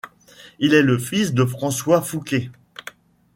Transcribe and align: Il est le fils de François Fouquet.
Il 0.57 0.73
est 0.73 0.81
le 0.81 0.97
fils 0.97 1.31
de 1.31 1.45
François 1.45 2.01
Fouquet. 2.01 2.49